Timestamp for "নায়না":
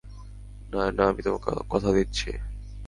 0.71-1.03